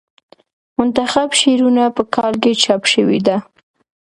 [0.77, 3.37] منتخب شعرونه په کال کې چاپ شوې ده.